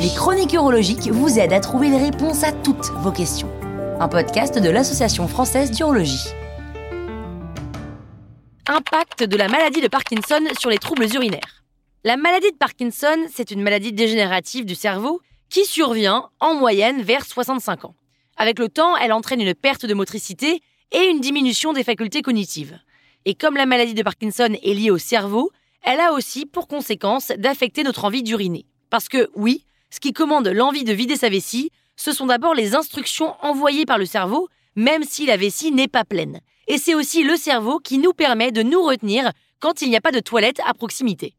Les 0.00 0.08
chroniques 0.16 0.52
urologiques 0.52 1.06
vous 1.12 1.38
aident 1.38 1.52
à 1.52 1.60
trouver 1.60 1.90
les 1.90 1.98
réponses 1.98 2.42
à 2.42 2.50
toutes 2.50 2.90
vos 3.02 3.12
questions. 3.12 3.48
Un 4.00 4.08
podcast 4.08 4.58
de 4.58 4.68
l'Association 4.68 5.28
française 5.28 5.70
d'urologie. 5.70 6.26
Impact 8.66 9.22
de 9.22 9.36
la 9.36 9.46
maladie 9.46 9.80
de 9.80 9.86
Parkinson 9.86 10.40
sur 10.58 10.70
les 10.70 10.78
troubles 10.78 11.06
urinaires. 11.14 11.62
La 12.02 12.16
maladie 12.16 12.50
de 12.50 12.56
Parkinson, 12.56 13.16
c'est 13.32 13.52
une 13.52 13.62
maladie 13.62 13.92
dégénérative 13.92 14.64
du 14.64 14.74
cerveau 14.74 15.20
qui 15.50 15.64
survient 15.64 16.30
en 16.40 16.54
moyenne 16.54 17.02
vers 17.02 17.24
65 17.24 17.84
ans. 17.84 17.94
Avec 18.36 18.58
le 18.58 18.68
temps, 18.68 18.96
elle 18.96 19.12
entraîne 19.12 19.40
une 19.40 19.54
perte 19.54 19.86
de 19.86 19.94
motricité 19.94 20.62
et 20.90 21.04
une 21.04 21.20
diminution 21.20 21.72
des 21.72 21.84
facultés 21.84 22.22
cognitives. 22.22 22.76
Et 23.24 23.36
comme 23.36 23.56
la 23.56 23.66
maladie 23.66 23.94
de 23.94 24.02
Parkinson 24.02 24.56
est 24.62 24.74
liée 24.74 24.90
au 24.90 24.98
cerveau, 24.98 25.52
elle 25.86 26.00
a 26.00 26.12
aussi 26.12 26.46
pour 26.46 26.66
conséquence 26.66 27.32
d'affecter 27.38 27.84
notre 27.84 28.04
envie 28.04 28.24
d'uriner. 28.24 28.66
Parce 28.90 29.08
que 29.08 29.30
oui, 29.36 29.64
ce 29.88 30.00
qui 30.00 30.12
commande 30.12 30.48
l'envie 30.48 30.84
de 30.84 30.92
vider 30.92 31.16
sa 31.16 31.28
vessie, 31.28 31.70
ce 31.94 32.12
sont 32.12 32.26
d'abord 32.26 32.54
les 32.54 32.74
instructions 32.74 33.34
envoyées 33.40 33.86
par 33.86 33.96
le 33.96 34.04
cerveau, 34.04 34.48
même 34.74 35.04
si 35.04 35.26
la 35.26 35.36
vessie 35.36 35.70
n'est 35.70 35.88
pas 35.88 36.04
pleine. 36.04 36.40
Et 36.66 36.76
c'est 36.76 36.96
aussi 36.96 37.22
le 37.22 37.36
cerveau 37.36 37.78
qui 37.78 37.98
nous 37.98 38.12
permet 38.12 38.50
de 38.50 38.62
nous 38.62 38.82
retenir 38.82 39.30
quand 39.60 39.80
il 39.80 39.88
n'y 39.88 39.96
a 39.96 40.00
pas 40.00 40.10
de 40.10 40.18
toilette 40.18 40.60
à 40.66 40.74
proximité. 40.74 41.34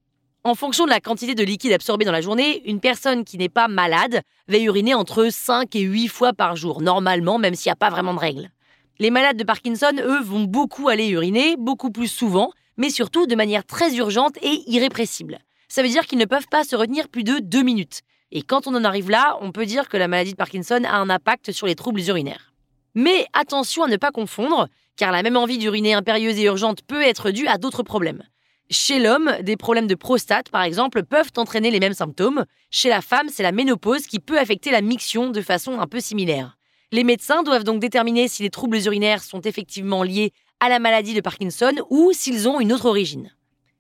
En 0.45 0.55
fonction 0.55 0.85
de 0.85 0.91
la 0.91 1.01
quantité 1.01 1.35
de 1.35 1.43
liquide 1.43 1.73
absorbé 1.73 2.05
dans 2.05 2.13
la 2.13 2.21
journée, 2.21 2.61
une 2.65 2.79
personne 2.79 3.25
qui 3.25 3.37
n'est 3.37 3.49
pas 3.49 3.67
malade 3.67 4.21
va 4.47 4.57
uriner 4.57 4.93
entre 4.93 5.27
5 5.29 5.75
et 5.75 5.81
8 5.81 6.07
fois 6.07 6.31
par 6.31 6.55
jour, 6.55 6.81
normalement, 6.81 7.37
même 7.37 7.53
s'il 7.53 7.69
n'y 7.69 7.73
a 7.73 7.75
pas 7.75 7.89
vraiment 7.89 8.13
de 8.13 8.19
règles. 8.19 8.49
Les 8.97 9.11
malades 9.11 9.35
de 9.35 9.43
Parkinson, 9.43 9.91
eux, 9.99 10.21
vont 10.21 10.45
beaucoup 10.45 10.87
aller 10.87 11.09
uriner, 11.09 11.57
beaucoup 11.57 11.91
plus 11.91 12.07
souvent, 12.07 12.51
mais 12.77 12.89
surtout 12.89 13.27
de 13.27 13.35
manière 13.35 13.65
très 13.65 13.95
urgente 13.95 14.37
et 14.41 14.63
irrépressible. 14.67 15.39
Ça 15.67 15.83
veut 15.83 15.89
dire 15.89 16.05
qu'ils 16.05 16.19
ne 16.19 16.25
peuvent 16.25 16.47
pas 16.49 16.63
se 16.63 16.75
retenir 16.75 17.09
plus 17.09 17.23
de 17.23 17.39
2 17.39 17.61
minutes. 17.63 18.01
Et 18.31 18.41
quand 18.41 18.67
on 18.67 18.75
en 18.75 18.83
arrive 18.83 19.09
là, 19.09 19.37
on 19.41 19.51
peut 19.51 19.65
dire 19.65 19.89
que 19.89 19.97
la 19.97 20.07
maladie 20.07 20.31
de 20.31 20.37
Parkinson 20.37 20.81
a 20.85 20.97
un 20.97 21.09
impact 21.09 21.51
sur 21.51 21.67
les 21.67 21.75
troubles 21.75 22.01
urinaires. 22.01 22.53
Mais 22.95 23.27
attention 23.33 23.83
à 23.83 23.87
ne 23.87 23.97
pas 23.97 24.11
confondre, 24.11 24.67
car 24.95 25.11
la 25.11 25.23
même 25.23 25.37
envie 25.37 25.57
d'uriner 25.57 25.93
impérieuse 25.93 26.39
et 26.39 26.45
urgente 26.45 26.81
peut 26.81 27.01
être 27.01 27.31
due 27.31 27.47
à 27.47 27.57
d'autres 27.57 27.83
problèmes. 27.83 28.23
Chez 28.69 28.99
l'homme, 28.99 29.31
des 29.43 29.55
problèmes 29.55 29.87
de 29.87 29.95
prostate, 29.95 30.49
par 30.49 30.63
exemple, 30.63 31.03
peuvent 31.03 31.31
entraîner 31.37 31.71
les 31.71 31.79
mêmes 31.79 31.93
symptômes. 31.93 32.43
Chez 32.69 32.89
la 32.89 33.01
femme, 33.01 33.29
c'est 33.29 33.43
la 33.43 33.53
ménopause 33.53 34.07
qui 34.07 34.19
peut 34.19 34.37
affecter 34.37 34.71
la 34.71 34.81
miction 34.81 35.29
de 35.29 35.41
façon 35.41 35.79
un 35.79 35.87
peu 35.87 36.01
similaire. 36.01 36.57
Les 36.91 37.05
médecins 37.05 37.43
doivent 37.43 37.63
donc 37.63 37.79
déterminer 37.79 38.27
si 38.27 38.43
les 38.43 38.49
troubles 38.49 38.77
urinaires 38.85 39.23
sont 39.23 39.41
effectivement 39.41 40.03
liés 40.03 40.31
à 40.59 40.69
la 40.69 40.79
maladie 40.79 41.13
de 41.13 41.21
Parkinson 41.21 41.73
ou 41.89 42.11
s'ils 42.13 42.47
ont 42.47 42.59
une 42.59 42.73
autre 42.73 42.85
origine. 42.85 43.31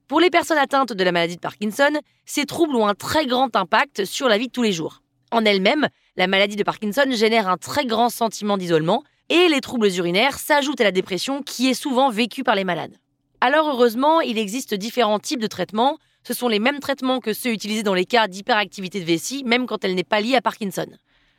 Pour 0.07 0.19
les 0.19 0.29
personnes 0.29 0.57
atteintes 0.57 0.93
de 0.93 1.03
la 1.03 1.11
maladie 1.11 1.35
de 1.35 1.41
Parkinson, 1.41 1.91
ces 2.25 2.45
troubles 2.45 2.75
ont 2.75 2.87
un 2.87 2.95
très 2.95 3.25
grand 3.25 3.55
impact 3.55 4.05
sur 4.05 4.29
la 4.29 4.37
vie 4.37 4.47
de 4.47 4.51
tous 4.51 4.63
les 4.63 4.71
jours. 4.71 5.01
En 5.31 5.43
elle-même, 5.43 5.87
la 6.15 6.27
maladie 6.27 6.55
de 6.55 6.63
Parkinson 6.63 7.05
génère 7.11 7.49
un 7.49 7.57
très 7.57 7.85
grand 7.85 8.09
sentiment 8.09 8.57
d'isolement 8.57 9.03
et 9.29 9.49
les 9.49 9.59
troubles 9.59 9.93
urinaires 9.93 10.39
s'ajoutent 10.39 10.79
à 10.79 10.85
la 10.85 10.91
dépression 10.91 11.41
qui 11.41 11.67
est 11.67 11.73
souvent 11.73 12.09
vécue 12.09 12.43
par 12.43 12.55
les 12.55 12.63
malades. 12.63 12.95
Alors 13.41 13.67
heureusement, 13.67 14.21
il 14.21 14.37
existe 14.37 14.73
différents 14.73 15.19
types 15.19 15.41
de 15.41 15.47
traitements. 15.47 15.97
Ce 16.23 16.33
sont 16.33 16.47
les 16.47 16.59
mêmes 16.59 16.79
traitements 16.79 17.19
que 17.19 17.33
ceux 17.33 17.51
utilisés 17.51 17.83
dans 17.83 17.93
les 17.93 18.05
cas 18.05 18.27
d'hyperactivité 18.27 18.99
de 18.99 19.05
vessie, 19.05 19.43
même 19.43 19.65
quand 19.65 19.83
elle 19.83 19.95
n'est 19.95 20.03
pas 20.03 20.21
liée 20.21 20.35
à 20.35 20.41
Parkinson. 20.41 20.87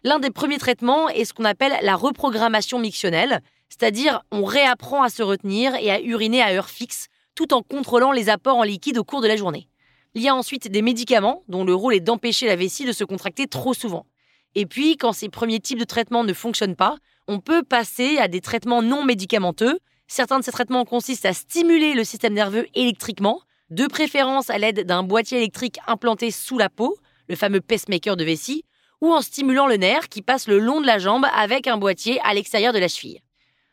L'un 0.04 0.20
des 0.20 0.30
premiers 0.30 0.58
traitements 0.58 1.08
est 1.08 1.24
ce 1.24 1.34
qu'on 1.34 1.44
appelle 1.44 1.76
la 1.82 1.96
reprogrammation 1.96 2.78
mictionnelle, 2.78 3.40
c'est-à-dire 3.68 4.22
on 4.30 4.44
réapprend 4.44 5.02
à 5.02 5.10
se 5.10 5.22
retenir 5.22 5.74
et 5.74 5.90
à 5.90 6.00
uriner 6.00 6.42
à 6.42 6.52
heure 6.52 6.68
fixe, 6.68 7.08
tout 7.34 7.54
en 7.54 7.62
contrôlant 7.62 8.12
les 8.12 8.28
apports 8.28 8.56
en 8.56 8.62
liquide 8.62 8.98
au 8.98 9.04
cours 9.04 9.20
de 9.20 9.28
la 9.28 9.36
journée. 9.36 9.68
Il 10.14 10.22
y 10.22 10.28
a 10.28 10.34
ensuite 10.34 10.70
des 10.70 10.82
médicaments 10.82 11.42
dont 11.48 11.64
le 11.64 11.74
rôle 11.74 11.94
est 11.94 12.00
d'empêcher 12.00 12.46
la 12.46 12.56
vessie 12.56 12.84
de 12.84 12.92
se 12.92 13.04
contracter 13.04 13.46
trop 13.46 13.74
souvent. 13.74 14.06
Et 14.54 14.66
puis, 14.66 14.96
quand 14.96 15.12
ces 15.12 15.28
premiers 15.28 15.60
types 15.60 15.78
de 15.78 15.84
traitements 15.84 16.24
ne 16.24 16.32
fonctionnent 16.32 16.74
pas, 16.74 16.96
on 17.28 17.38
peut 17.38 17.62
passer 17.62 18.18
à 18.18 18.26
des 18.26 18.40
traitements 18.40 18.82
non 18.82 19.04
médicamenteux, 19.04 19.78
Certains 20.10 20.38
de 20.38 20.44
ces 20.44 20.52
traitements 20.52 20.86
consistent 20.86 21.26
à 21.26 21.34
stimuler 21.34 21.92
le 21.92 22.02
système 22.02 22.32
nerveux 22.32 22.66
électriquement, 22.74 23.42
de 23.68 23.86
préférence 23.86 24.48
à 24.48 24.56
l'aide 24.56 24.86
d'un 24.86 25.02
boîtier 25.02 25.36
électrique 25.36 25.78
implanté 25.86 26.30
sous 26.30 26.56
la 26.56 26.70
peau, 26.70 26.96
le 27.28 27.36
fameux 27.36 27.60
pacemaker 27.60 28.16
de 28.16 28.24
vessie, 28.24 28.64
ou 29.02 29.12
en 29.12 29.20
stimulant 29.20 29.66
le 29.66 29.76
nerf 29.76 30.08
qui 30.08 30.22
passe 30.22 30.48
le 30.48 30.58
long 30.58 30.80
de 30.80 30.86
la 30.86 30.98
jambe 30.98 31.26
avec 31.34 31.66
un 31.66 31.76
boîtier 31.76 32.18
à 32.24 32.32
l'extérieur 32.32 32.72
de 32.72 32.78
la 32.78 32.88
cheville. 32.88 33.20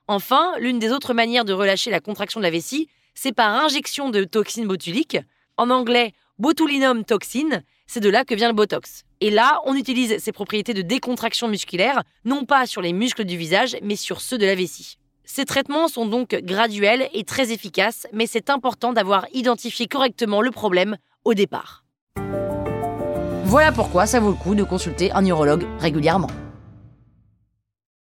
Enfin, 0.07 0.53
l'une 0.59 0.77
des 0.77 0.91
autres 0.91 1.13
manières 1.13 1.45
de 1.45 1.53
relâcher 1.53 1.89
la 1.89 1.99
contraction 1.99 2.39
de 2.39 2.45
la 2.45 2.51
vessie, 2.51 2.89
c'est 3.15 3.31
par 3.31 3.53
injection 3.63 4.09
de 4.09 4.23
toxine 4.23 4.67
botulique, 4.67 5.17
en 5.57 5.69
anglais 5.69 6.13
botulinum 6.37 7.05
toxine, 7.05 7.63
c'est 7.87 8.01
de 8.01 8.09
là 8.09 8.23
que 8.25 8.35
vient 8.35 8.49
le 8.49 8.53
Botox. 8.53 9.03
Et 9.21 9.31
là, 9.31 9.61
on 9.65 9.73
utilise 9.75 10.17
ces 10.17 10.31
propriétés 10.31 10.73
de 10.73 10.81
décontraction 10.81 11.47
musculaire, 11.47 12.03
non 12.25 12.45
pas 12.45 12.67
sur 12.67 12.81
les 12.81 12.93
muscles 12.93 13.23
du 13.23 13.37
visage, 13.37 13.77
mais 13.81 13.95
sur 13.95 14.21
ceux 14.21 14.37
de 14.37 14.45
la 14.45 14.53
vessie. 14.53 14.97
Ces 15.23 15.45
traitements 15.45 15.87
sont 15.87 16.05
donc 16.05 16.35
graduels 16.35 17.09
et 17.13 17.23
très 17.23 17.51
efficaces, 17.51 18.05
mais 18.13 18.27
c'est 18.27 18.49
important 18.49 18.93
d'avoir 18.93 19.25
identifié 19.33 19.87
correctement 19.87 20.41
le 20.41 20.51
problème 20.51 20.97
au 21.23 21.33
départ. 21.33 21.83
Voilà 23.45 23.71
pourquoi 23.71 24.05
ça 24.05 24.19
vaut 24.19 24.31
le 24.31 24.35
coup 24.35 24.53
de 24.53 24.63
consulter 24.63 25.11
un 25.13 25.25
urologue 25.25 25.65
régulièrement. 25.79 26.29